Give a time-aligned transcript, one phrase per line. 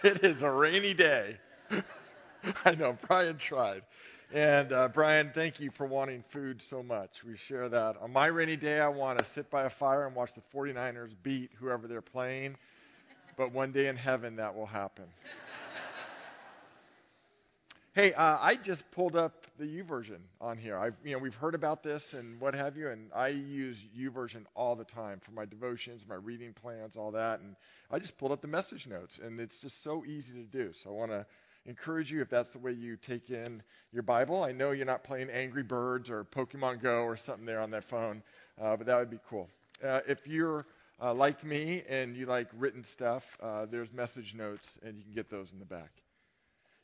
[0.04, 1.38] it is a rainy day.
[2.64, 3.82] I know, Brian tried.
[4.32, 7.24] And uh, Brian, thank you for wanting food so much.
[7.26, 7.96] We share that.
[8.00, 11.14] On my rainy day, I want to sit by a fire and watch the 49ers
[11.22, 12.56] beat whoever they're playing.
[13.36, 15.06] But one day in heaven, that will happen.
[17.94, 20.78] hey, uh, I just pulled up the YouVersion on here.
[20.78, 24.44] I've, you know, we've heard about this and what have you, and I use YouVersion
[24.54, 27.40] all the time for my devotions, my reading plans, all that.
[27.40, 27.56] And
[27.90, 30.72] I just pulled up the message notes, and it's just so easy to do.
[30.72, 31.26] So I want to
[31.66, 34.44] encourage you if that's the way you take in your Bible.
[34.44, 37.84] I know you're not playing Angry Birds or Pokemon Go or something there on that
[37.84, 38.22] phone,
[38.60, 39.48] uh, but that would be cool.
[39.84, 40.66] Uh, if you're
[41.02, 45.12] uh, like me and you like written stuff, uh, there's message notes, and you can
[45.12, 45.90] get those in the back.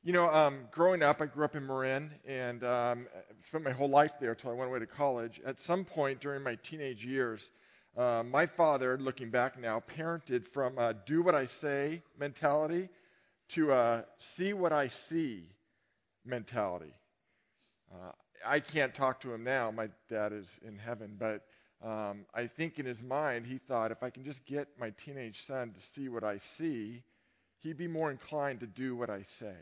[0.07, 3.07] You know, um, growing up, I grew up in Marin and um,
[3.49, 5.41] spent my whole life there until I went away to college.
[5.47, 7.49] At some point during my teenage years,
[7.97, 12.91] uh, my father, looking back now, parented from a do what I say mentality
[13.55, 14.05] to a
[14.37, 15.49] see what I see
[16.27, 16.93] mentality.
[17.91, 18.13] Uh,
[18.45, 19.71] I can't talk to him now.
[19.71, 21.47] My dad is in heaven, but
[21.83, 25.47] um, I think in his mind he thought if I can just get my teenage
[25.47, 27.03] son to see what I see,
[27.61, 29.55] he'd be more inclined to do what I say.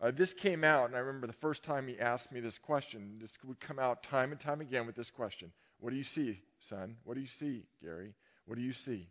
[0.00, 3.18] Uh, this came out, and I remember the first time he asked me this question.
[3.20, 6.40] This would come out time and time again with this question What do you see,
[6.68, 6.96] son?
[7.04, 8.12] What do you see, Gary?
[8.46, 9.08] What do you see?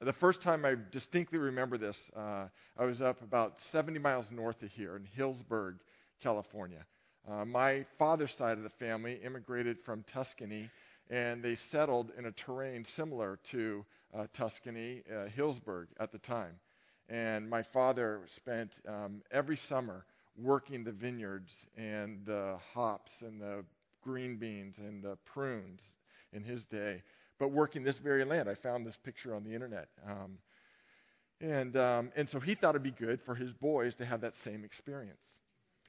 [0.00, 4.62] The first time I distinctly remember this, uh, I was up about 70 miles north
[4.62, 5.76] of here in Healdsburg,
[6.22, 6.84] California.
[7.28, 10.68] Uh, my father's side of the family immigrated from Tuscany,
[11.10, 16.58] and they settled in a terrain similar to uh, Tuscany, uh, Healdsburg at the time.
[17.08, 20.04] And my father spent um, every summer
[20.36, 23.64] working the vineyards and the hops and the
[24.02, 25.80] green beans and the prunes
[26.32, 27.02] in his day
[27.38, 28.48] but working this very land.
[28.48, 29.88] I found this picture on the internet.
[30.06, 30.38] Um,
[31.40, 34.34] and, um, and so he thought it'd be good for his boys to have that
[34.44, 35.18] same experience.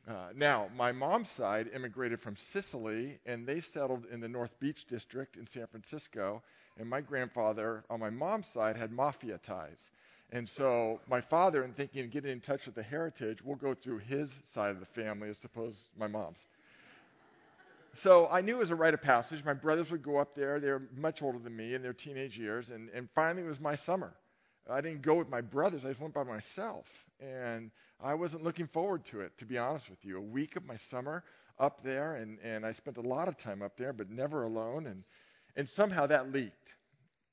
[0.07, 4.85] Uh, now, my mom's side immigrated from Sicily, and they settled in the North Beach
[4.87, 6.43] district in San Francisco.
[6.77, 9.89] And my grandfather, on my mom's side, had mafia ties.
[10.31, 13.73] And so my father, in thinking of getting in touch with the heritage, will go
[13.73, 16.45] through his side of the family as opposed to my mom's
[18.03, 19.43] so I knew it was a rite of passage.
[19.45, 20.59] My brothers would go up there.
[20.59, 22.69] They're much older than me in their teenage years.
[22.69, 24.13] And, and finally, it was my summer.
[24.69, 25.85] I didn't go with my brothers.
[25.85, 26.85] I just went by myself.
[27.19, 27.71] And
[28.03, 30.17] I wasn't looking forward to it, to be honest with you.
[30.17, 31.23] A week of my summer
[31.59, 34.87] up there, and, and I spent a lot of time up there, but never alone.
[34.87, 35.03] And,
[35.55, 36.75] and somehow that leaked.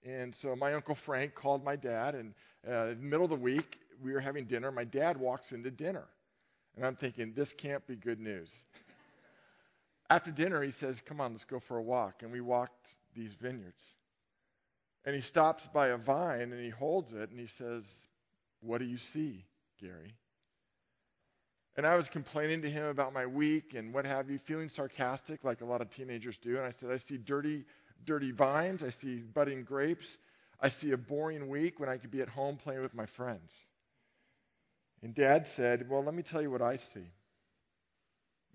[0.04, 2.34] And so my Uncle Frank called my dad, and
[2.69, 4.71] uh, in the middle of the week, we were having dinner.
[4.71, 6.05] My dad walks into dinner.
[6.77, 8.50] And I'm thinking, this can't be good news.
[10.11, 12.22] After dinner, he says, Come on, let's go for a walk.
[12.22, 13.83] And we walked these vineyards.
[15.05, 17.84] And he stops by a vine and he holds it and he says,
[18.61, 19.45] What do you see,
[19.81, 20.15] Gary?
[21.77, 25.43] And I was complaining to him about my week and what have you, feeling sarcastic
[25.43, 26.59] like a lot of teenagers do.
[26.59, 27.65] And I said, I see dirty,
[28.05, 28.83] dirty vines.
[28.83, 30.19] I see budding grapes.
[30.62, 33.50] I see a boring week when I could be at home playing with my friends.
[35.03, 37.11] And dad said, Well, let me tell you what I see.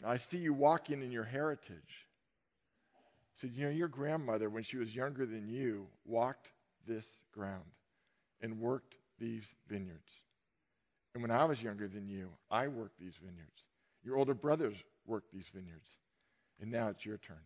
[0.06, 2.06] I see you walking in your heritage.
[3.36, 6.48] He Said, you know, your grandmother, when she was younger than you, walked
[6.88, 7.66] this ground
[8.42, 10.12] and worked these vineyards.
[11.14, 13.64] And when I was younger than you, I worked these vineyards.
[14.04, 14.76] Your older brothers
[15.06, 15.90] worked these vineyards.
[16.62, 17.38] And now it's your turn.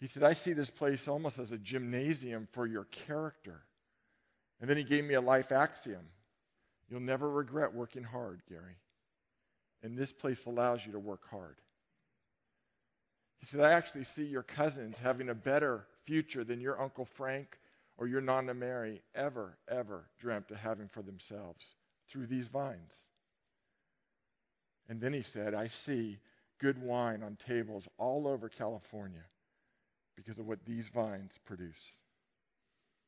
[0.00, 3.60] He said, I see this place almost as a gymnasium for your character.
[4.60, 6.06] And then he gave me a life axiom
[6.90, 8.76] You'll never regret working hard, Gary.
[9.82, 11.56] And this place allows you to work hard.
[13.38, 17.56] He said, I actually see your cousins having a better future than your Uncle Frank
[17.96, 21.64] or your Nonna Mary ever, ever dreamt of having for themselves
[22.10, 22.92] through these vines.
[24.88, 26.18] And then he said, I see
[26.58, 29.24] good wine on tables all over California
[30.20, 31.80] because of what these vines produce.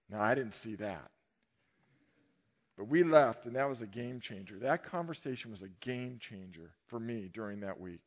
[0.09, 1.11] Now, I didn't see that.
[2.79, 4.59] But we left, and that was a game changer.
[4.59, 8.01] That conversation was a game changer for me during that week.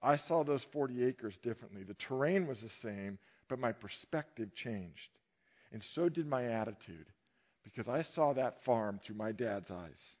[0.00, 1.82] I saw those 40 acres differently.
[1.82, 3.18] The terrain was the same,
[3.48, 5.10] but my perspective changed.
[5.72, 7.06] And so did my attitude,
[7.64, 10.16] because I saw that farm through my dad's eyes.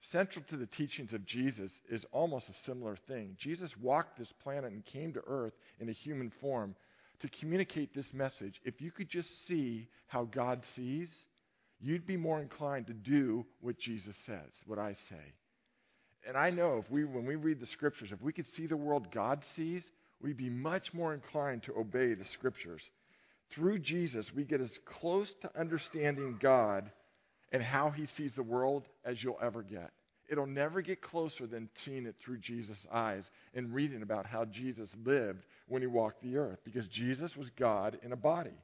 [0.00, 3.36] Central to the teachings of Jesus is almost a similar thing.
[3.38, 6.74] Jesus walked this planet and came to earth in a human form
[7.20, 8.60] to communicate this message.
[8.64, 11.08] If you could just see how God sees,
[11.80, 15.34] you'd be more inclined to do what Jesus says, what I say.
[16.26, 18.76] And I know if we, when we read the scriptures, if we could see the
[18.76, 19.88] world God sees,
[20.20, 22.90] we'd be much more inclined to obey the scriptures.
[23.50, 26.90] Through Jesus, we get as close to understanding God
[27.52, 29.92] and how he sees the world as you'll ever get.
[30.28, 34.90] It'll never get closer than seeing it through Jesus' eyes and reading about how Jesus
[35.04, 38.58] lived when he walked the earth because Jesus was God in a body.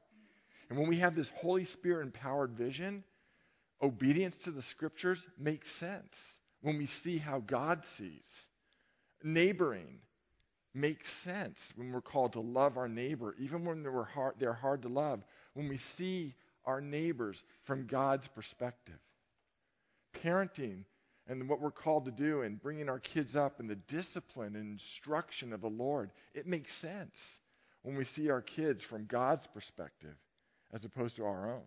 [0.69, 3.03] And when we have this Holy Spirit empowered vision,
[3.81, 6.17] obedience to the scriptures makes sense
[6.61, 8.25] when we see how God sees.
[9.23, 9.99] Neighboring
[10.73, 14.81] makes sense when we're called to love our neighbor, even when they're hard, they're hard
[14.81, 15.21] to love,
[15.53, 16.33] when we see
[16.65, 18.99] our neighbors from God's perspective.
[20.23, 20.85] Parenting
[21.27, 24.73] and what we're called to do and bringing our kids up and the discipline and
[24.73, 27.39] instruction of the Lord, it makes sense
[27.83, 30.15] when we see our kids from God's perspective
[30.73, 31.63] as opposed to our own.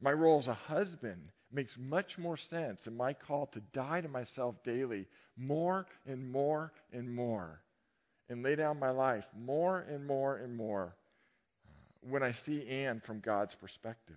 [0.00, 4.08] My role as a husband makes much more sense in my call to die to
[4.08, 5.06] myself daily
[5.36, 7.60] more and more and more
[8.28, 10.94] and lay down my life more and more and more
[11.66, 14.16] uh, when I see Anne from God's perspective.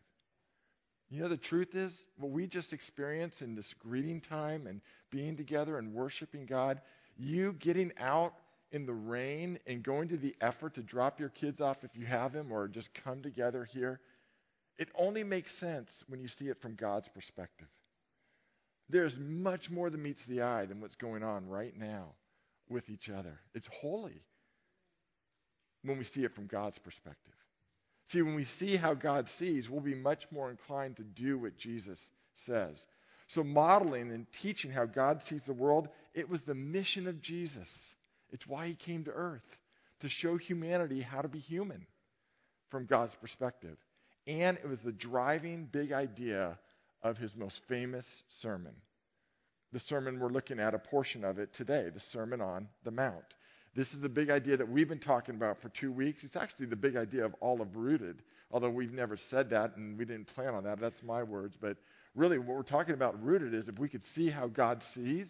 [1.10, 5.38] You know, the truth is, what we just experienced in this greeting time and being
[5.38, 6.82] together and worshiping God,
[7.18, 8.34] you getting out
[8.72, 12.06] in the rain and going to the effort to drop your kids off if you
[12.06, 14.02] have them or just come together here,
[14.78, 17.70] it only makes sense when you see it from God's perspective.
[18.90, 22.14] There's much more that meets the eye than what's going on right now
[22.70, 23.40] with each other.
[23.54, 24.22] It's holy
[25.84, 27.34] when we see it from God's perspective.
[28.10, 31.58] See, when we see how God sees, we'll be much more inclined to do what
[31.58, 32.00] Jesus
[32.46, 32.80] says.
[33.30, 37.68] So, modeling and teaching how God sees the world, it was the mission of Jesus.
[38.30, 39.42] It's why he came to earth,
[40.02, 41.86] to show humanity how to be human
[42.70, 43.78] from God's perspective.
[44.26, 46.58] And it was the driving big idea
[47.04, 48.06] of his most famous
[48.42, 48.74] sermon.
[49.74, 53.26] The sermon we're looking at, a portion of it today, the Sermon on the Mount.
[53.78, 56.24] This is the big idea that we've been talking about for two weeks.
[56.24, 59.96] It's actually the big idea of all of Rooted, although we've never said that and
[60.00, 60.80] we didn't plan on that.
[60.80, 61.56] That's my words.
[61.62, 61.78] But
[62.16, 65.28] really, what we're talking about Rooted is if we could see how God sees,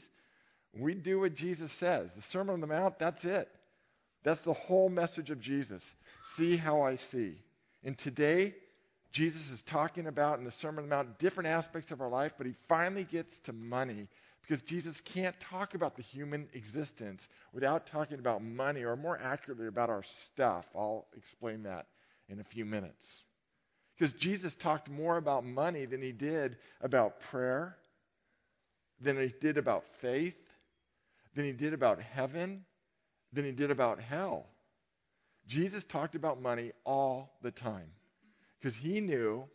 [0.74, 2.10] we do what Jesus says.
[2.16, 3.50] The Sermon on the Mount, that's it.
[4.24, 5.84] That's the whole message of Jesus.
[6.38, 7.36] See how I see.
[7.84, 8.56] And today,
[9.12, 12.32] Jesus is talking about in the Sermon on the Mount different aspects of our life,
[12.38, 14.08] but he finally gets to money
[14.48, 19.68] because Jesus can't talk about the human existence without talking about money, or more accurately,
[19.68, 20.66] about our stuff.
[20.74, 21.88] I'll explain that
[22.30, 23.06] in a few minutes.
[23.98, 27.76] Because Jesus talked more about money than he did about prayer,
[29.02, 30.38] than he did about faith,
[31.36, 32.64] than he did about heaven,
[33.34, 34.46] than he did about hell.
[35.48, 37.90] Jesus talked about money all the time
[38.60, 39.46] because he knew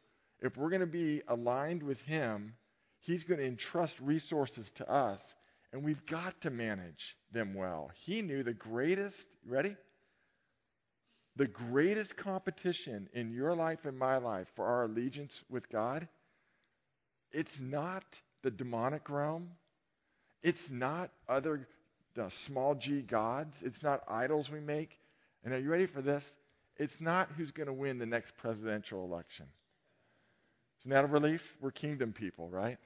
[0.40, 2.54] if we're going to be aligned with him,
[3.02, 5.20] He's going to entrust resources to us,
[5.72, 7.90] and we've got to manage them well.
[8.04, 9.76] He knew the greatest, ready?
[11.36, 16.06] The greatest competition in your life and my life for our allegiance with God,
[17.32, 18.04] it's not
[18.42, 19.48] the demonic realm.
[20.42, 21.66] It's not other
[22.20, 23.54] uh, small g gods.
[23.62, 24.90] It's not idols we make.
[25.44, 26.24] And are you ready for this?
[26.76, 29.46] It's not who's going to win the next presidential election.
[30.80, 31.40] Isn't that a relief?
[31.60, 32.78] We're kingdom people, right?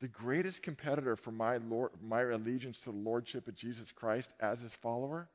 [0.00, 4.60] The greatest competitor for my, Lord, my allegiance to the Lordship of Jesus Christ as
[4.60, 5.28] his follower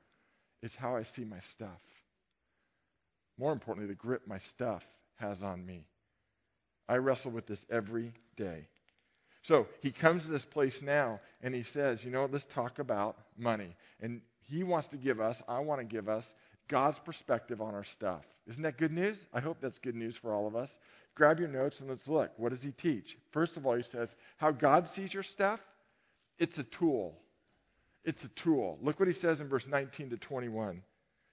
[0.62, 1.80] is how I see my stuff.
[3.40, 4.84] More importantly, the grip my stuff
[5.16, 5.86] has on me.
[6.88, 8.68] I wrestle with this every day.
[9.44, 13.18] So he comes to this place now and he says, You know, let's talk about
[13.38, 13.76] money.
[14.00, 16.26] And he wants to give us, I want to give us,
[16.68, 18.22] God's perspective on our stuff.
[18.48, 19.18] Isn't that good news?
[19.34, 20.70] I hope that's good news for all of us.
[21.16, 22.32] Grab your notes and let's look.
[22.38, 23.18] What does he teach?
[23.32, 25.60] First of all, he says, how God sees your stuff,
[26.40, 27.18] it's a tool.
[28.04, 28.80] It's a tool.
[28.82, 30.82] Look what he says in verse 19 to 21.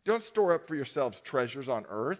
[0.04, 2.18] Don't store up for yourselves treasures on earth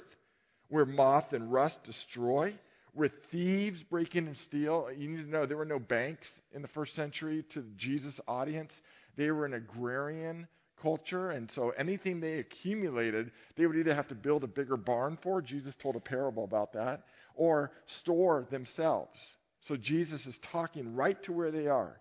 [0.69, 2.55] where moth and rust destroy,
[2.93, 4.89] where thieves break in and steal.
[4.97, 8.81] You need to know there were no banks in the first century to Jesus' audience.
[9.17, 10.47] They were an agrarian
[10.81, 15.19] culture, and so anything they accumulated, they would either have to build a bigger barn
[15.23, 15.43] for.
[15.43, 17.03] Jesus told a parable about that
[17.39, 19.19] or store themselves.
[19.63, 21.97] So Jesus is talking right to where they are.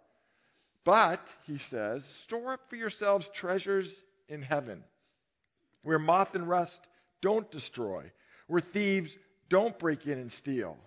[0.83, 3.89] But, he says, store up for yourselves treasures
[4.27, 4.83] in heaven,
[5.83, 6.79] where moth and rust
[7.21, 8.11] don't destroy,
[8.47, 9.15] where thieves
[9.49, 10.77] don't break in and steal.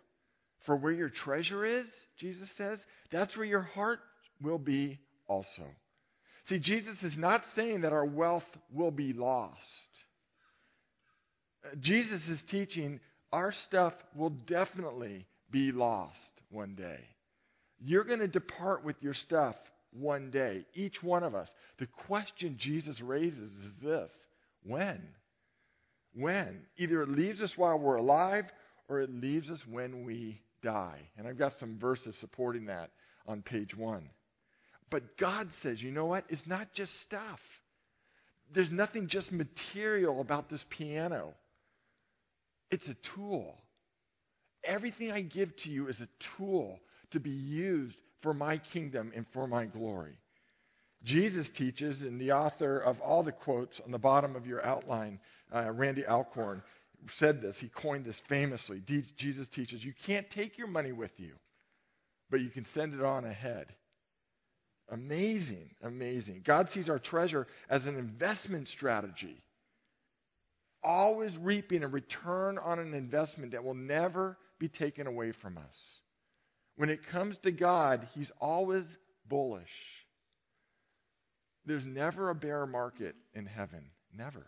[0.66, 1.86] For where your treasure is,
[2.18, 4.00] Jesus says, that's where your heart
[4.42, 5.64] will be also.
[6.44, 9.56] See, Jesus is not saying that our wealth will be lost.
[11.64, 13.00] Uh, Jesus is teaching
[13.32, 17.00] our stuff will definitely be lost one day.
[17.78, 19.56] You're going to depart with your stuff
[19.92, 21.52] one day, each one of us.
[21.78, 24.10] The question Jesus raises is this
[24.64, 25.00] when?
[26.14, 26.62] When?
[26.76, 28.46] Either it leaves us while we're alive
[28.88, 31.00] or it leaves us when we die.
[31.16, 32.90] And I've got some verses supporting that
[33.26, 34.10] on page one.
[34.90, 36.24] But God says, you know what?
[36.28, 37.40] It's not just stuff.
[38.52, 41.34] There's nothing just material about this piano.
[42.70, 43.58] It's a tool.
[44.64, 49.26] Everything I give to you is a tool to be used for my kingdom and
[49.32, 50.18] for my glory.
[51.02, 55.18] Jesus teaches, and the author of all the quotes on the bottom of your outline,
[55.54, 56.62] uh, Randy Alcorn,
[57.18, 57.56] said this.
[57.58, 58.80] He coined this famously.
[58.80, 61.32] D- Jesus teaches, you can't take your money with you,
[62.30, 63.66] but you can send it on ahead.
[64.90, 66.42] Amazing, amazing.
[66.44, 69.40] God sees our treasure as an investment strategy,
[70.82, 75.76] always reaping a return on an investment that will never be taken away from us.
[76.76, 78.84] When it comes to God, He's always
[79.28, 79.66] bullish.
[81.66, 83.90] There's never a bear market in heaven.
[84.16, 84.46] Never.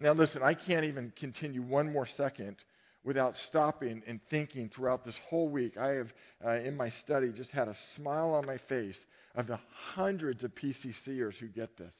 [0.00, 2.56] Now, listen, I can't even continue one more second
[3.04, 5.76] without stopping and thinking throughout this whole week.
[5.76, 6.12] I have,
[6.44, 8.98] uh, in my study, just had a smile on my face
[9.34, 9.60] of the
[9.92, 11.94] hundreds of PCCers who get this,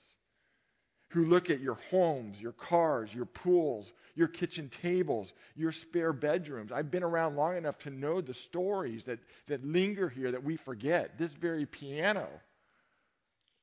[1.15, 6.73] who look at your homes, your cars, your pools, your kitchen tables, your spare bedrooms.
[6.73, 10.57] I've been around long enough to know the stories that, that linger here that we
[10.57, 11.17] forget.
[11.17, 12.29] This very piano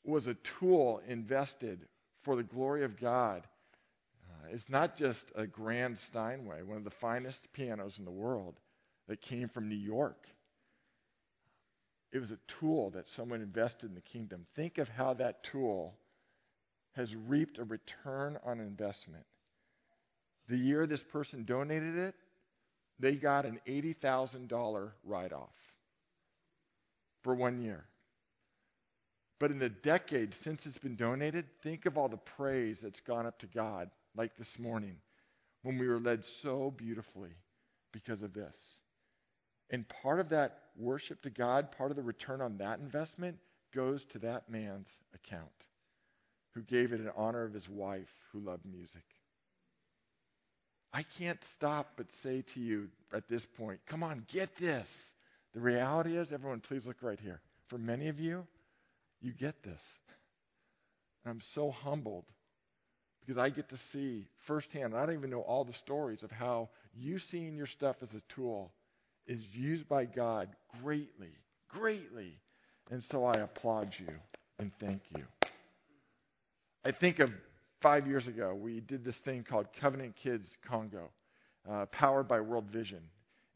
[0.06, 1.86] was a tool invested
[2.24, 3.44] for the glory of God.
[4.30, 8.56] Uh, it's not just a grand Steinway, one of the finest pianos in the world
[9.10, 10.26] that came from New York.
[12.14, 14.46] It was a tool that someone invested in the kingdom.
[14.56, 15.96] Think of how that tool
[16.94, 19.26] has reaped a return on investment.
[20.50, 22.16] The year this person donated it,
[23.00, 25.50] they got an $80,000 write off
[27.24, 27.86] for one year.
[29.40, 33.26] But in the decades since it's been donated, think of all the praise that's gone
[33.26, 34.98] up to God, like this morning,
[35.64, 37.32] when we were led so beautifully
[37.92, 38.56] because of this.
[39.70, 43.38] And part of that worship to God, part of the return on that investment,
[43.74, 45.50] goes to that man's account
[46.54, 49.04] who gave it in honor of his wife who loved music.
[50.94, 54.88] I can't stop but say to you at this point, come on, get this.
[55.54, 57.40] The reality is, everyone, please look right here.
[57.70, 58.46] For many of you,
[59.22, 59.80] you get this.
[61.24, 62.26] And I'm so humbled
[63.22, 66.70] because I get to see firsthand, I don't even know all the stories of how
[66.94, 68.72] you seeing your stuff as a tool
[69.28, 70.50] is used by God
[70.82, 71.32] greatly,
[71.70, 72.38] greatly.
[72.90, 74.14] And so I applaud you
[74.60, 75.24] and thank you.
[76.84, 77.32] I think of
[77.80, 81.12] five years ago, we did this thing called Covenant Kids Congo,
[81.70, 83.02] uh, powered by World Vision.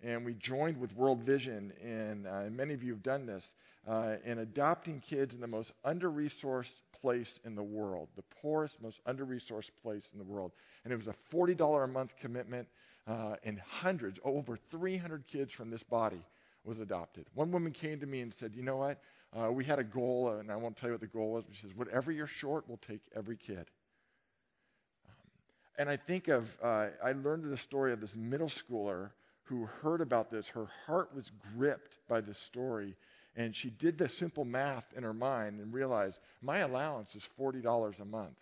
[0.03, 3.43] And we joined with World Vision, and, uh, and many of you have done this,
[3.87, 8.79] uh, in adopting kids in the most under resourced place in the world, the poorest,
[8.79, 10.51] most under resourced place in the world.
[10.83, 12.67] And it was a $40 a month commitment,
[13.07, 16.21] uh, and hundreds, over 300 kids from this body
[16.63, 17.25] was adopted.
[17.33, 19.01] One woman came to me and said, You know what?
[19.33, 21.55] Uh, we had a goal, and I won't tell you what the goal was, but
[21.55, 23.65] she says, Whatever you're short, we'll take every kid.
[25.07, 25.13] Um,
[25.77, 29.11] and I think of, uh, I learned the story of this middle schooler
[29.43, 30.47] who heard about this.
[30.47, 32.95] Her heart was gripped by this story,
[33.35, 37.99] and she did the simple math in her mind and realized my allowance is $40
[37.99, 38.37] a month.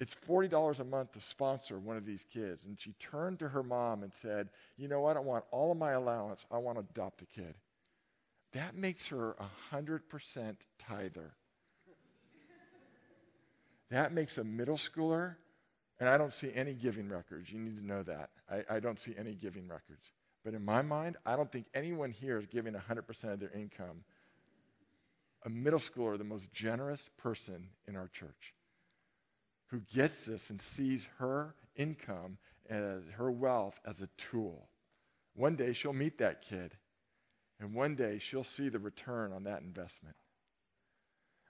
[0.00, 2.64] It's $40 a month to sponsor one of these kids.
[2.64, 5.04] And she turned to her mom and said, You know?
[5.04, 6.40] I don't want all of my allowance.
[6.50, 7.54] I want to adopt a kid.
[8.52, 10.00] That makes her a 100%
[10.88, 11.30] tither.
[13.90, 15.36] that makes a middle schooler,
[15.98, 17.50] and I don't see any giving records.
[17.50, 18.30] You need to know that.
[18.50, 20.02] I, I don't see any giving records.
[20.44, 24.04] But in my mind, I don't think anyone here is giving 100% of their income.
[25.44, 28.54] A middle schooler, the most generous person in our church,
[29.68, 32.38] who gets this and sees her income
[32.68, 34.68] as her wealth as a tool.
[35.34, 36.76] One day she'll meet that kid,
[37.60, 40.16] and one day she'll see the return on that investment.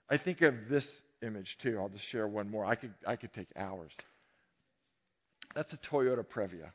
[0.09, 0.85] I think of this
[1.21, 1.77] image too.
[1.79, 2.65] I'll just share one more.
[2.65, 3.93] I could, I could take hours.
[5.55, 6.71] That's a Toyota Previa.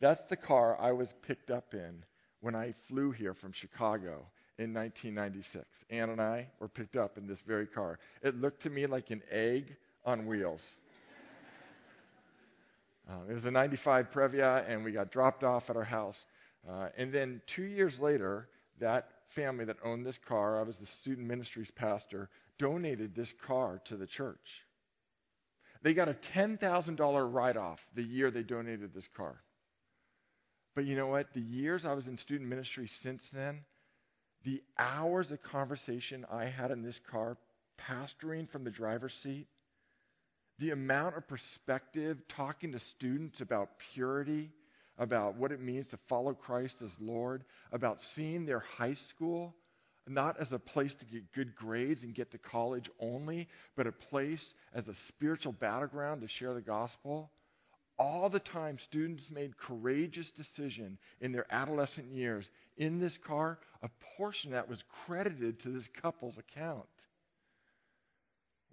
[0.00, 2.04] That's the car I was picked up in
[2.40, 4.26] when I flew here from Chicago
[4.58, 5.64] in 1996.
[5.90, 7.98] Ann and I were picked up in this very car.
[8.22, 10.62] It looked to me like an egg on wheels.
[13.06, 16.16] Uh, it was a 95 Previa, and we got dropped off at our house.
[16.68, 18.48] Uh, and then two years later,
[18.80, 23.80] that family that owned this car, I was the student ministries pastor, donated this car
[23.86, 24.62] to the church.
[25.82, 29.42] They got a $10,000 write off the year they donated this car.
[30.74, 31.32] But you know what?
[31.34, 33.60] The years I was in student ministry since then,
[34.44, 37.36] the hours of conversation I had in this car,
[37.78, 39.46] pastoring from the driver's seat,
[40.58, 44.50] the amount of perspective, talking to students about purity,
[44.98, 49.54] about what it means to follow Christ as Lord, about seeing their high school
[50.06, 53.92] not as a place to get good grades and get to college only, but a
[53.92, 57.30] place as a spiritual battleground to share the gospel.
[57.98, 62.50] All the time, students made courageous decision in their adolescent years.
[62.76, 66.86] In this car, a portion that was credited to this couple's account.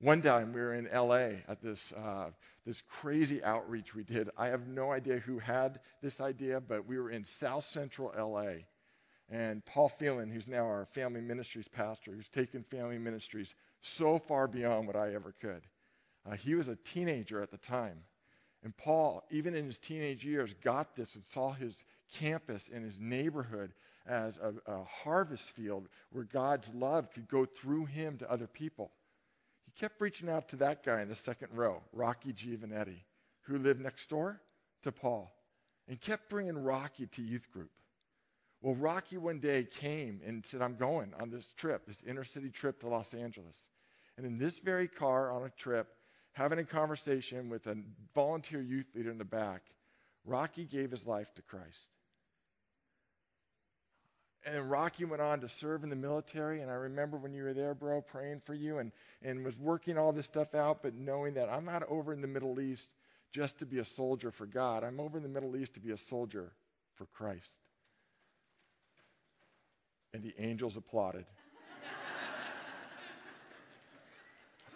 [0.02, 2.32] One time we were in LA at this, uh,
[2.66, 4.32] this crazy outreach we did.
[4.36, 8.64] I have no idea who had this idea, but we were in South Central LA.
[9.30, 14.48] And Paul Phelan, who's now our family ministries pastor, who's taken family ministries so far
[14.48, 15.62] beyond what I ever could.
[16.26, 18.00] Uh, he was a teenager at the time.
[18.64, 21.76] And Paul, even in his teenage years, got this and saw his
[22.18, 23.72] campus and his neighborhood
[24.08, 28.92] as a, a harvest field where God's love could go through him to other people.
[29.74, 33.00] He kept reaching out to that guy in the second row, Rocky Giovanetti,
[33.44, 34.42] who lived next door
[34.84, 35.34] to Paul,
[35.88, 37.72] and kept bringing Rocky to youth group.
[38.62, 42.50] Well, Rocky one day came and said, I'm going on this trip, this inner city
[42.50, 43.58] trip to Los Angeles.
[44.18, 45.88] And in this very car on a trip,
[46.34, 47.78] having a conversation with a
[48.14, 49.62] volunteer youth leader in the back,
[50.26, 51.88] Rocky gave his life to Christ.
[54.46, 56.62] And then Rocky went on to serve in the military.
[56.62, 59.98] And I remember when you were there, bro, praying for you and, and was working
[59.98, 62.88] all this stuff out, but knowing that I'm not over in the Middle East
[63.32, 64.84] just to be a soldier for God.
[64.84, 66.52] I'm over in the Middle East to be a soldier
[66.96, 67.50] for Christ.
[70.14, 71.26] And the angels applauded.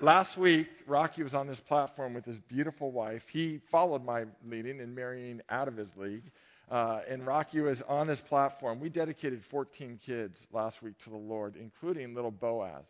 [0.01, 3.23] Last week, Rocky was on this platform with his beautiful wife.
[3.31, 6.31] He followed my leading in marrying out of his league.
[6.69, 8.79] Uh, and Rocky was on this platform.
[8.79, 12.85] We dedicated 14 kids last week to the Lord, including little Boaz.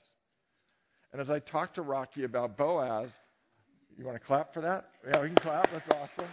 [1.11, 3.11] And as I talked to Rocky about Boaz,
[3.97, 4.89] you want to clap for that?
[5.05, 5.71] Yeah, we can clap.
[5.71, 6.29] That's awesome.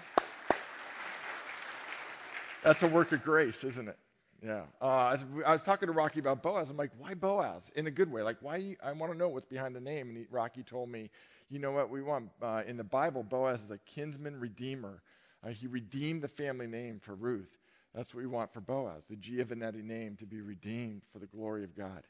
[2.65, 3.99] That's a work of grace, isn't it?
[4.45, 4.63] Yeah.
[4.81, 6.69] Uh, I was talking to Rocky about Boaz.
[6.69, 7.63] I'm like, why Boaz?
[7.77, 8.23] In a good way.
[8.23, 8.57] Like, why?
[8.57, 10.09] You, I want to know what's behind the name.
[10.09, 11.11] And he, Rocky told me,
[11.49, 11.91] you know what?
[11.91, 15.01] We want uh, in the Bible, Boaz is a kinsman redeemer.
[15.45, 17.51] Uh, he redeemed the family name for Ruth.
[17.95, 21.65] That's what we want for Boaz, the Giovanetti name to be redeemed for the glory
[21.65, 22.03] of God.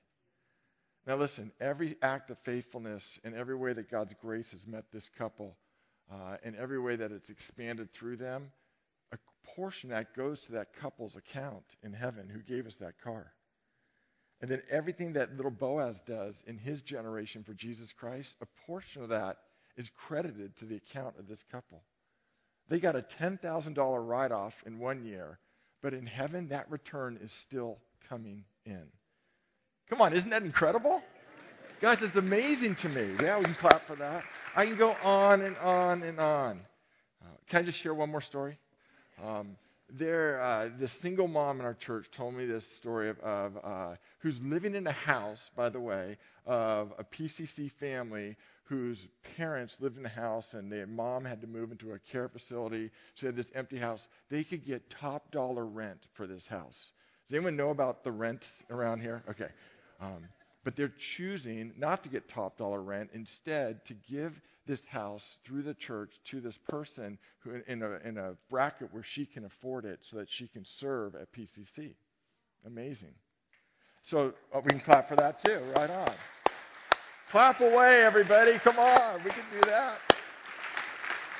[1.07, 5.09] Now, listen, every act of faithfulness and every way that God's grace has met this
[5.19, 5.57] couple,
[6.13, 8.53] uh, and every way that it's expanded through them,
[9.13, 9.19] a
[9.57, 13.33] portion that goes to that couple's account in heaven who gave us that car.
[14.41, 19.03] And then everything that little Boaz does in his generation for Jesus Christ, a portion
[19.03, 19.39] of that
[19.77, 21.83] is credited to the account of this couple.
[22.69, 25.39] They got a $10,000 write off in one year,
[25.83, 28.85] but in heaven, that return is still coming in.
[29.89, 31.03] Come on, isn't that incredible?
[31.81, 33.17] Guys, it's amazing to me.
[33.21, 34.23] Yeah, we can clap for that.
[34.55, 36.61] I can go on and on and on.
[37.21, 38.59] Uh, can I just share one more story?
[39.23, 39.57] Um,
[39.99, 43.95] there, uh, this single mom in our church told me this story of, of uh,
[44.21, 49.99] who's living in a house, by the way, of a PCC family whose parents lived
[49.99, 52.91] in a house and their mom had to move into a care facility.
[53.15, 54.07] She had this empty house.
[54.31, 56.91] They could get top dollar rent for this house.
[57.29, 59.23] Does anyone know about the rents around here?
[59.29, 59.49] Okay.
[60.01, 60.25] Um,
[60.65, 64.33] but they're choosing not to get top dollar rent, instead to give
[64.67, 69.03] this house through the church to this person who in a, in a bracket where
[69.03, 71.95] she can afford it so that she can serve at PCC.
[72.65, 73.15] Amazing.
[74.05, 75.61] So uh, we can clap for that too.
[75.77, 76.13] Right on.
[77.31, 78.59] clap away, everybody.
[78.59, 79.23] Come on.
[79.25, 79.99] We can do that.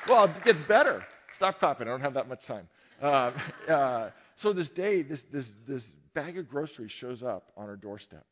[0.07, 1.05] Well, it gets better.
[1.33, 1.87] Stop clapping.
[1.87, 2.67] I don't have that much time.
[3.01, 3.31] Uh,
[3.67, 5.83] uh, so this day, this, this, this
[6.13, 8.25] bag of groceries shows up on our doorstep.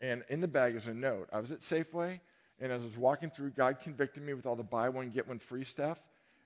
[0.00, 1.28] And in the bag is a note.
[1.32, 2.20] I was at Safeway,
[2.60, 5.28] and as I was walking through, God convicted me with all the buy one, get
[5.28, 5.98] one free stuff.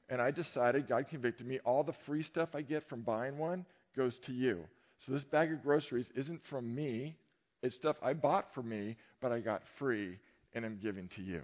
[0.09, 3.64] And I decided, God convicted me, all the free stuff I get from buying one
[3.96, 4.64] goes to you.
[4.98, 7.16] So this bag of groceries isn't from me.
[7.62, 10.18] It's stuff I bought for me, but I got free
[10.53, 11.42] and I'm giving to you.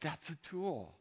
[0.00, 0.94] That's a tool.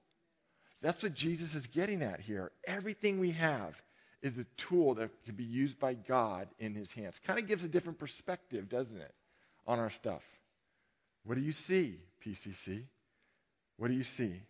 [0.82, 2.52] That's what Jesus is getting at here.
[2.66, 3.74] Everything we have
[4.22, 7.16] is a tool that can be used by God in his hands.
[7.26, 9.14] Kind of gives a different perspective, doesn't it?
[9.68, 10.22] on our stuff.
[11.26, 12.84] What do you see, PCC?
[13.78, 14.42] What do you see?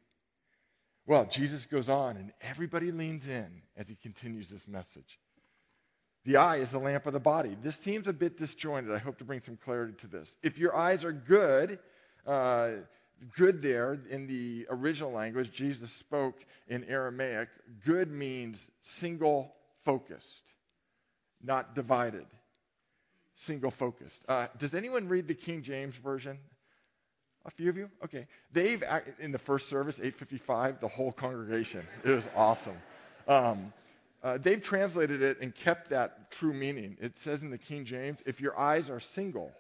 [1.08, 5.20] Well, Jesus goes on, and everybody leans in as he continues this message.
[6.26, 7.56] The eye is the lamp of the body.
[7.64, 8.92] This seems a bit disjointed.
[8.92, 10.30] I hope to bring some clarity to this.
[10.42, 11.78] If your eyes are good,
[12.26, 12.72] uh,
[13.38, 16.36] good there in the original language, Jesus spoke
[16.68, 17.50] in Aramaic.
[17.86, 18.60] Good means
[19.00, 19.54] single
[19.86, 20.42] focused,
[21.44, 22.26] not divided
[23.46, 24.20] single focused.
[24.28, 26.40] Uh, does anyone read the King James Version?
[27.45, 27.89] A few of you?
[28.03, 28.27] Okay.
[28.53, 28.84] They've,
[29.19, 31.86] in the first service, 855, the whole congregation.
[32.03, 32.77] It was awesome.
[33.27, 33.73] Um,
[34.23, 36.97] Uh, they've translated it and kept that true meaning.
[36.99, 39.51] It says in the King James, if your eyes are single,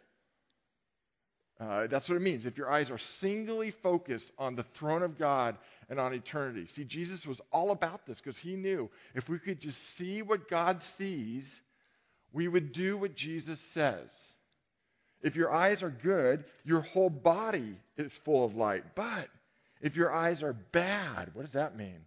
[1.59, 2.47] uh, that's what it means.
[2.47, 5.55] If your eyes are singly focused on the throne of God
[5.87, 6.65] and on eternity.
[6.73, 10.49] See, Jesus was all about this because he knew if we could just see what
[10.49, 11.61] God sees,
[12.33, 14.09] we would do what Jesus says.
[15.25, 18.83] If your eyes are good, your whole body is full of light.
[18.93, 19.27] But
[19.81, 22.01] if your eyes are bad, what does that mean?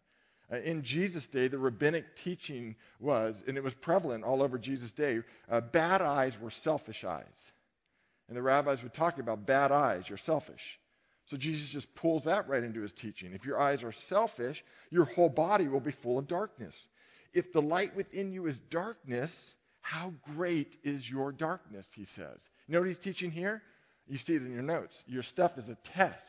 [0.52, 4.92] Uh, in Jesus' day, the rabbinic teaching was, and it was prevalent all over Jesus'
[4.92, 5.18] day,
[5.50, 7.24] uh, bad eyes were selfish eyes.
[8.28, 10.78] And the rabbis would talk about bad eyes, you're selfish.
[11.26, 13.32] So Jesus just pulls that right into his teaching.
[13.32, 16.74] If your eyes are selfish, your whole body will be full of darkness.
[17.34, 19.32] If the light within you is darkness,
[19.80, 22.38] how great is your darkness, he says.
[22.68, 23.62] You know what he's teaching here?
[24.06, 24.94] You see it in your notes.
[25.06, 26.24] Your stuff is a test.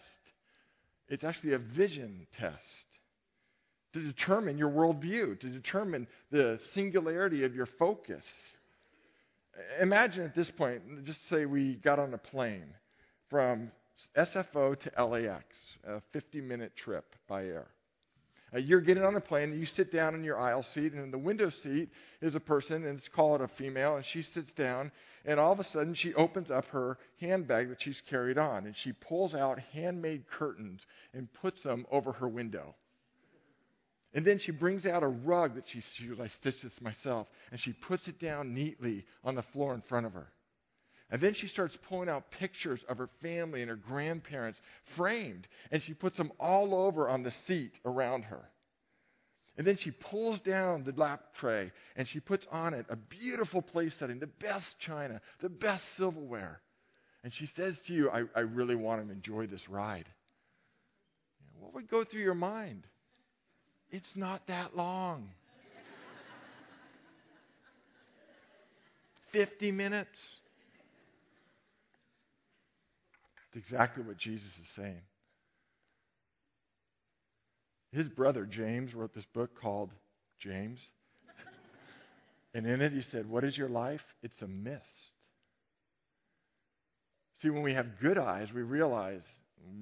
[1.10, 2.58] It's actually a vision test
[3.94, 8.24] to determine your worldview, to determine the singularity of your focus.
[9.82, 12.74] Imagine at this point, just say we got on a plane
[13.30, 13.72] from
[14.18, 15.46] SFO to LAX,
[15.86, 17.68] a 50 minute trip by air.
[18.54, 21.04] Uh, you're getting on a plane, and you sit down in your aisle seat, and
[21.04, 21.90] in the window seat
[22.22, 24.92] is a person, and it's called a female, and she sits down,
[25.26, 28.76] and all of a sudden she opens up her handbag that she's carried on, and
[28.76, 32.76] she pulls out handmade curtains and puts them over her window.
[34.14, 37.60] And then she brings out a rug that she, she I stitched this myself, and
[37.60, 40.28] she puts it down neatly on the floor in front of her.
[41.12, 44.62] And then she starts pulling out pictures of her family and her grandparents
[44.96, 48.48] framed, and she puts them all over on the seat around her.
[49.58, 53.62] And then she pulls down the lap tray and she puts on it a beautiful
[53.62, 56.62] place setting, the best china, the best silverware.
[57.26, 60.06] And she says to you, I, I really want to enjoy this ride.
[61.60, 62.88] What would go through your mind?
[63.92, 65.30] It's not that long.
[69.34, 70.39] 50 minutes.
[73.50, 75.02] It's exactly what Jesus is saying.
[77.92, 79.92] His brother James wrote this book called
[80.40, 80.80] James.
[82.54, 84.04] and in it he said, What is your life?
[84.22, 84.84] It's a mist.
[87.42, 89.24] See, when we have good eyes, we realize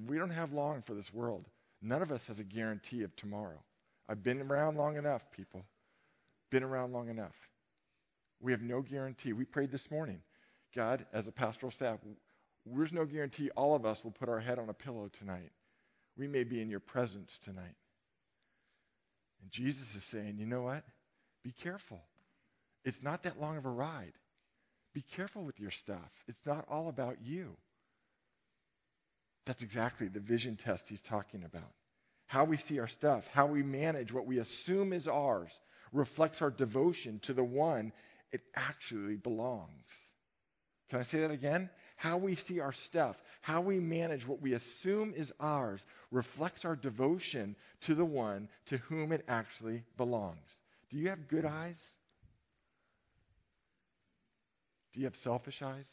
[0.08, 1.44] we don't have long for this world.
[1.82, 3.58] None of us has a guarantee of tomorrow.
[4.08, 5.64] I've been around long enough, people.
[6.50, 7.34] Been around long enough.
[8.40, 9.32] We have no guarantee.
[9.32, 10.20] We prayed this morning.
[10.74, 11.98] God, as a pastoral staff,
[12.76, 15.50] there's no guarantee all of us will put our head on a pillow tonight.
[16.16, 17.76] We may be in your presence tonight.
[19.40, 20.84] And Jesus is saying, you know what?
[21.44, 22.00] Be careful.
[22.84, 24.12] It's not that long of a ride.
[24.94, 26.10] Be careful with your stuff.
[26.26, 27.56] It's not all about you.
[29.46, 31.70] That's exactly the vision test he's talking about
[32.28, 35.50] how we see our stuff, how we manage what we assume is ours,
[35.92, 37.90] reflects our devotion to the one
[38.30, 39.88] it actually belongs.
[40.90, 41.70] Can I say that again?
[41.98, 46.76] How we see our stuff, how we manage what we assume is ours, reflects our
[46.76, 47.56] devotion
[47.86, 50.38] to the one to whom it actually belongs.
[50.90, 51.76] Do you have good eyes?
[54.94, 55.88] Do you have selfish eyes?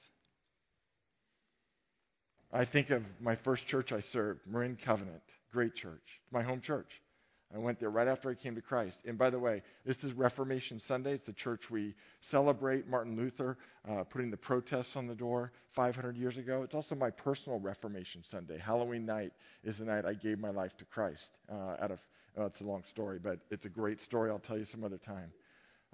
[2.54, 5.24] I think of my first church I served, Marin Covenant.
[5.52, 6.04] Great church.
[6.32, 6.88] My home church.
[7.56, 8.98] I went there right after I came to Christ.
[9.06, 11.14] And by the way, this is Reformation Sunday.
[11.14, 13.58] It's the church we celebrate Martin Luther
[13.90, 16.64] uh, putting the protests on the door 500 years ago.
[16.64, 18.58] It's also my personal Reformation Sunday.
[18.58, 19.32] Halloween night
[19.64, 21.30] is the night I gave my life to Christ.
[21.50, 22.00] Uh, out of
[22.36, 24.30] well, it's a long story, but it's a great story.
[24.30, 25.32] I'll tell you some other time.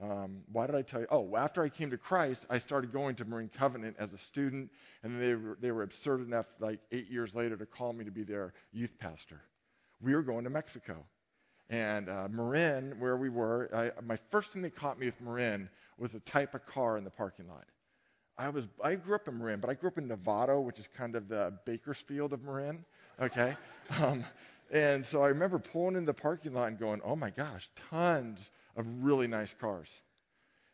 [0.02, 1.08] Um, why did I tell you?
[1.12, 4.72] Oh, after I came to Christ, I started going to Marin Covenant as a student,
[5.04, 8.12] and they were, they were absurd enough, like eight years later, to call me to
[8.12, 9.42] be their youth pastor
[10.02, 11.06] we were going to Mexico.
[11.72, 15.70] And uh, Marin, where we were, I, my first thing that caught me with Marin
[15.98, 17.66] was the type of car in the parking lot.
[18.38, 20.88] I was I grew up in Marin, but I grew up in Novato, which is
[20.98, 22.84] kind of the Bakersfield of Marin.
[23.22, 23.56] Okay,
[24.00, 24.26] um,
[24.72, 28.50] and so I remember pulling in the parking lot and going, "Oh my gosh, tons
[28.76, 29.90] of really nice cars."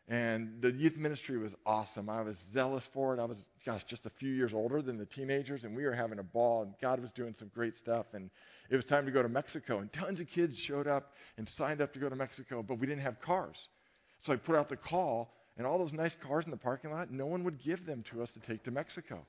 [0.08, 2.08] And the youth ministry was awesome.
[2.08, 3.20] I was zealous for it.
[3.20, 6.18] I was, gosh, just a few years older than the teenagers, and we were having
[6.18, 8.06] a ball, and God was doing some great stuff.
[8.14, 8.30] And
[8.70, 11.82] it was time to go to Mexico, and tons of kids showed up and signed
[11.82, 13.68] up to go to Mexico, but we didn't have cars.
[14.22, 17.10] So I put out the call, and all those nice cars in the parking lot,
[17.10, 19.26] no one would give them to us to take to Mexico.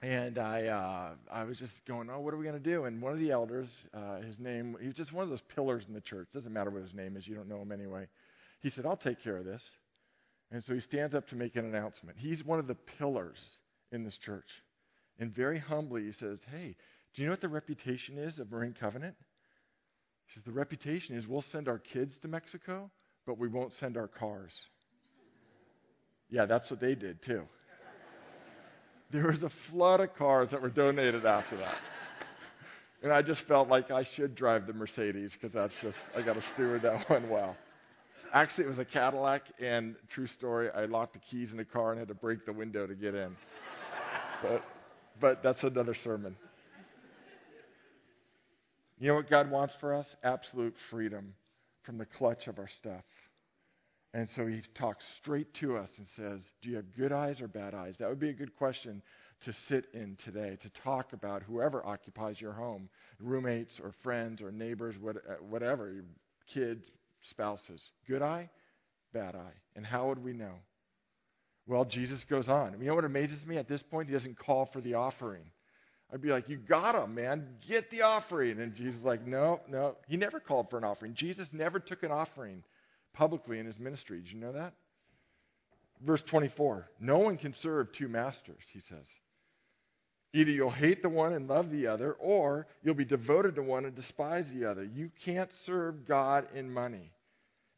[0.00, 2.84] And I, uh, I was just going, oh, what are we going to do?
[2.84, 5.84] And one of the elders, uh, his name, he was just one of those pillars
[5.88, 6.28] in the church.
[6.32, 8.06] Doesn't matter what his name is, you don't know him anyway.
[8.64, 9.62] He said, I'll take care of this.
[10.50, 12.16] And so he stands up to make an announcement.
[12.18, 13.38] He's one of the pillars
[13.92, 14.48] in this church.
[15.18, 16.74] And very humbly, he says, Hey,
[17.14, 19.16] do you know what the reputation is of Marin Covenant?
[20.28, 22.90] He says, The reputation is we'll send our kids to Mexico,
[23.26, 24.54] but we won't send our cars.
[26.30, 27.42] Yeah, that's what they did too.
[29.10, 31.76] There was a flood of cars that were donated after that.
[33.02, 36.32] And I just felt like I should drive the Mercedes because that's just, I got
[36.36, 37.58] to steward that one well.
[38.34, 41.92] Actually, it was a Cadillac, and true story, I locked the keys in the car
[41.92, 43.36] and had to break the window to get in.
[44.42, 44.64] But,
[45.20, 46.34] but that's another sermon.
[48.98, 50.16] You know what God wants for us?
[50.24, 51.34] Absolute freedom
[51.84, 53.04] from the clutch of our stuff.
[54.12, 57.46] And so he talks straight to us and says, Do you have good eyes or
[57.46, 57.98] bad eyes?
[57.98, 59.00] That would be a good question
[59.44, 62.88] to sit in today, to talk about whoever occupies your home
[63.20, 64.96] roommates or friends or neighbors,
[65.40, 66.04] whatever,
[66.52, 66.90] kids,
[67.30, 67.80] spouses.
[68.06, 68.50] Good eye,
[69.12, 69.54] bad eye.
[69.76, 70.54] And how would we know?
[71.66, 72.76] Well, Jesus goes on.
[72.78, 73.56] You know what amazes me?
[73.56, 75.44] At this point, he doesn't call for the offering.
[76.12, 77.46] I'd be like, You got him, man.
[77.66, 78.60] Get the offering.
[78.60, 79.96] And Jesus is like, No, no.
[80.06, 81.14] He never called for an offering.
[81.14, 82.62] Jesus never took an offering
[83.14, 84.20] publicly in his ministry.
[84.20, 84.74] Did you know that?
[86.02, 89.08] Verse 24 No one can serve two masters, he says.
[90.34, 93.84] Either you'll hate the one and love the other, or you'll be devoted to one
[93.84, 94.82] and despise the other.
[94.82, 97.12] You can't serve God in money.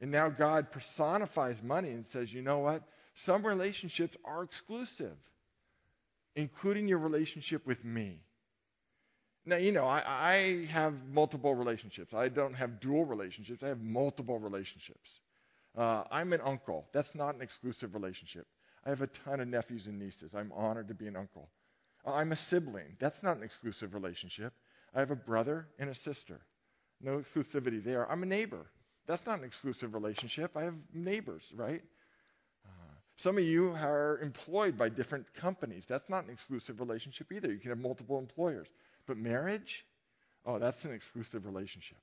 [0.00, 2.82] And now God personifies money and says, you know what?
[3.24, 5.16] Some relationships are exclusive,
[6.35, 8.20] including your relationship with me.
[9.46, 12.12] Now, you know, I, I have multiple relationships.
[12.12, 15.09] I don't have dual relationships, I have multiple relationships.
[15.76, 16.87] Uh, I'm an uncle.
[16.92, 18.46] That's not an exclusive relationship.
[18.85, 20.35] I have a ton of nephews and nieces.
[20.35, 21.48] I'm honored to be an uncle.
[22.06, 22.96] Uh, I'm a sibling.
[22.98, 24.52] That's not an exclusive relationship.
[24.94, 26.40] I have a brother and a sister.
[27.02, 28.11] No exclusivity there.
[28.11, 28.66] I'm a neighbor.
[29.07, 30.57] That's not an exclusive relationship.
[30.57, 31.83] I have neighbors, right?
[32.64, 35.85] Uh, some of you are employed by different companies.
[35.88, 37.53] That's not an exclusive relationship either.
[37.53, 38.66] You can have multiple employers.
[39.07, 39.85] But marriage,
[40.45, 41.99] oh, that's an exclusive relationship.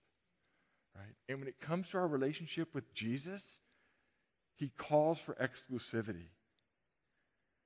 [0.95, 1.15] Right?
[1.27, 3.41] And when it comes to our relationship with Jesus,
[4.55, 6.27] he calls for exclusivity.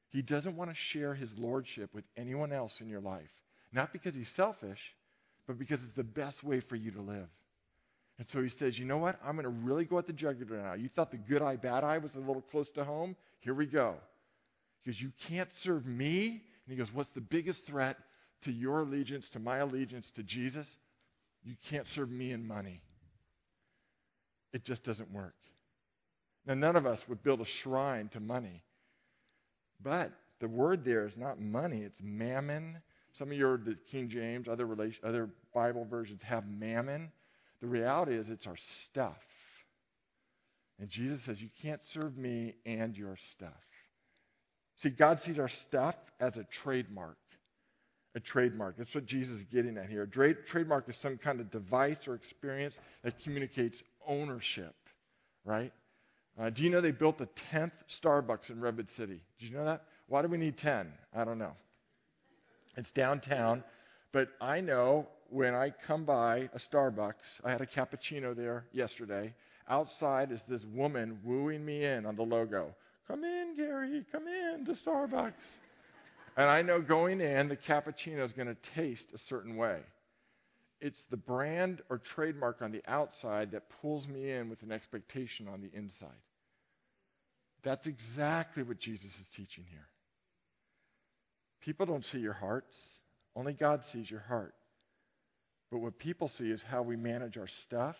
[0.09, 3.29] He doesn't want to share his lordship with anyone else in your life.
[3.73, 4.79] Not because he's selfish,
[5.45, 7.27] but because it's the best way for you to live.
[8.19, 9.19] And so he says, you know what?
[9.23, 10.73] I'm going to really go at the jugular now.
[10.73, 13.15] You thought the good eye, bad eye was a little close to home?
[13.41, 13.95] Here we go.
[14.83, 16.27] Because you can't serve me.
[16.29, 17.97] And he goes, what's the biggest threat
[18.43, 20.67] to your allegiance, to my allegiance, to Jesus?
[21.43, 22.81] You can't serve me in money.
[24.51, 25.35] It just doesn't work.
[26.45, 28.63] Now, none of us would build a shrine to money.
[29.81, 32.77] But the word there is not money, it's mammon.
[33.13, 37.11] Some of your the King James, other, relation, other Bible versions have mammon.
[37.61, 39.17] The reality is it's our stuff.
[40.79, 43.49] And Jesus says, You can't serve me and your stuff.
[44.77, 47.17] See, God sees our stuff as a trademark.
[48.15, 48.77] A trademark.
[48.77, 50.03] That's what Jesus is getting at here.
[50.03, 54.75] A tra- trademark is some kind of device or experience that communicates ownership,
[55.45, 55.71] right?
[56.39, 59.21] Uh, do you know they built the 10th Starbucks in Redwood City?
[59.39, 59.83] Did you know that?
[60.07, 60.91] Why do we need 10?
[61.15, 61.53] I don't know.
[62.75, 63.63] It's downtown,
[64.17, 69.35] but I know when I come by a Starbucks, I had a cappuccino there yesterday.
[69.69, 72.73] Outside is this woman wooing me in on the logo.
[73.07, 75.33] Come in, Gary, come in to Starbucks.
[76.35, 79.81] And I know going in, the cappuccino is going to taste a certain way.
[80.81, 85.47] It's the brand or trademark on the outside that pulls me in with an expectation
[85.47, 86.09] on the inside.
[87.63, 89.87] That's exactly what Jesus is teaching here.
[91.61, 92.75] People don't see your hearts,
[93.37, 94.55] only God sees your heart.
[95.71, 97.97] But what people see is how we manage our stuff,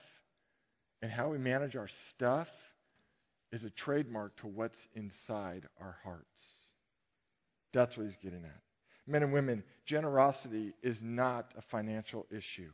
[1.02, 2.48] and how we manage our stuff
[3.52, 6.42] is a trademark to what's inside our hearts.
[7.72, 8.62] That's what he's getting at.
[9.06, 12.72] Men and women, generosity is not a financial issue.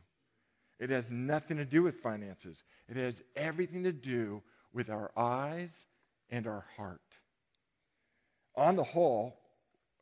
[0.80, 2.62] It has nothing to do with finances.
[2.88, 5.70] It has everything to do with our eyes
[6.30, 7.00] and our heart.
[8.56, 9.36] On the whole,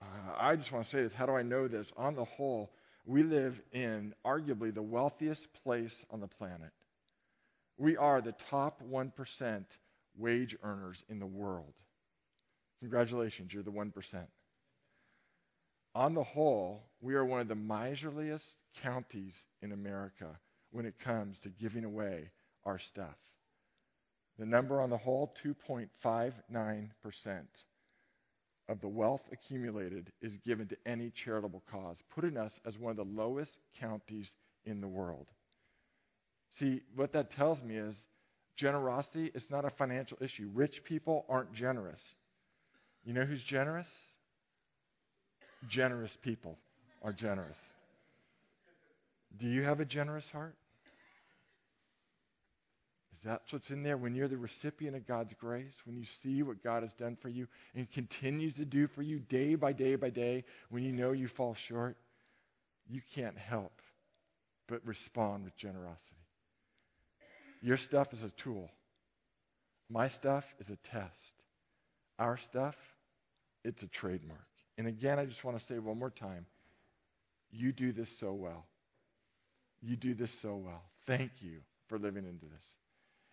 [0.03, 1.13] uh, I just want to say this.
[1.13, 1.93] How do I know this?
[1.97, 2.73] On the whole,
[3.07, 6.71] we live in arguably the wealthiest place on the planet.
[7.79, 9.65] We are the top 1%
[10.17, 11.73] wage earners in the world.
[12.81, 13.93] Congratulations, you're the 1%.
[15.95, 18.47] On the whole, we are one of the miserliest
[18.83, 20.39] counties in America
[20.71, 22.31] when it comes to giving away
[22.65, 23.17] our stuff.
[24.39, 26.89] The number on the whole, 2.59%
[28.73, 32.97] of the wealth accumulated is given to any charitable cause, putting us as one of
[32.97, 34.29] the lowest counties
[34.65, 35.27] in the world.
[36.59, 37.97] See, what that tells me is
[38.57, 40.51] generosity is not a financial issue.
[40.53, 42.01] Rich people aren't generous.
[43.05, 43.87] You know who's generous?
[45.69, 46.59] Generous people
[47.03, 47.59] are generous.
[49.39, 50.57] Do you have a generous heart?
[53.25, 53.97] That's what's in there.
[53.97, 57.29] When you're the recipient of God's grace, when you see what God has done for
[57.29, 61.13] you and continues to do for you day by day by day, when you know
[61.13, 61.97] you fall short,
[62.89, 63.73] you can't help
[64.69, 66.17] but respond with generosity.
[67.61, 68.69] Your stuff is a tool.
[69.89, 71.33] My stuff is a test.
[72.19, 72.75] Our stuff,
[73.65, 74.41] it's a trademark.
[74.79, 76.47] And again, I just want to say one more time
[77.53, 78.65] you do this so well.
[79.81, 80.83] You do this so well.
[81.07, 81.59] Thank you
[81.89, 82.65] for living into this.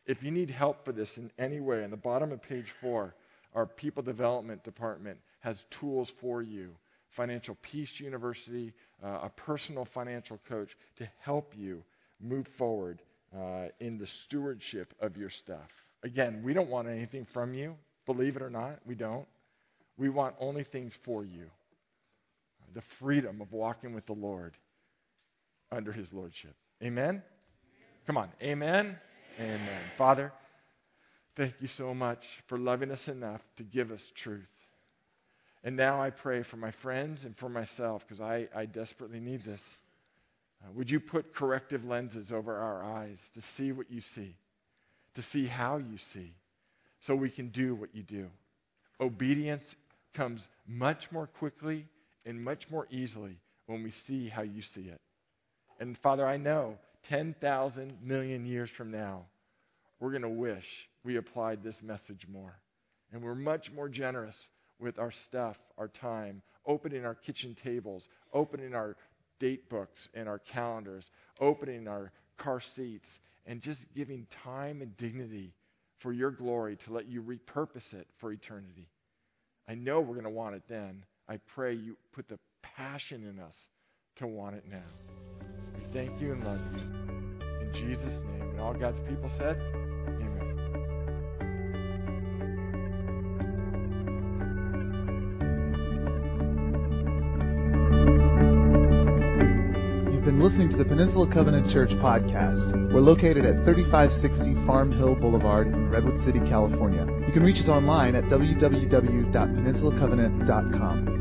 [0.09, 3.13] If you need help for this in any way, in the bottom of page four,
[3.53, 6.71] our people development department has tools for you.
[7.15, 11.83] Financial Peace University, uh, a personal financial coach to help you
[12.19, 13.03] move forward
[13.37, 15.69] uh, in the stewardship of your stuff.
[16.01, 17.75] Again, we don't want anything from you.
[18.07, 19.27] Believe it or not, we don't.
[19.95, 21.51] We want only things for you
[22.73, 24.55] the freedom of walking with the Lord
[25.71, 26.55] under his lordship.
[26.83, 27.21] Amen?
[28.07, 28.29] Come on.
[28.41, 28.97] Amen?
[29.39, 29.81] Amen.
[29.97, 30.33] Father,
[31.37, 34.49] thank you so much for loving us enough to give us truth.
[35.63, 39.45] And now I pray for my friends and for myself because I, I desperately need
[39.45, 39.61] this.
[40.61, 44.35] Uh, would you put corrective lenses over our eyes to see what you see,
[45.15, 46.33] to see how you see,
[47.01, 48.27] so we can do what you do?
[48.99, 49.63] Obedience
[50.13, 51.85] comes much more quickly
[52.25, 54.99] and much more easily when we see how you see it.
[55.79, 59.25] And Father, I know 10,000 million years from now,
[59.99, 60.65] we're going to wish
[61.03, 62.55] we applied this message more.
[63.11, 64.35] And we're much more generous
[64.79, 68.95] with our stuff, our time, opening our kitchen tables, opening our
[69.39, 71.09] date books and our calendars,
[71.39, 75.53] opening our car seats, and just giving time and dignity
[75.99, 78.87] for your glory to let you repurpose it for eternity.
[79.67, 81.03] I know we're going to want it then.
[81.27, 83.55] I pray you put the passion in us
[84.17, 85.28] to want it now.
[85.91, 86.81] Thank you and love you.
[87.61, 88.49] In Jesus' name.
[88.51, 90.55] And all God's people said, Amen.
[100.13, 102.93] You've been listening to the Peninsula Covenant Church podcast.
[102.93, 107.07] We're located at 3560 Farm Hill Boulevard in Redwood City, California.
[107.25, 111.18] You can reach us online at www.peninsulacovenant.com.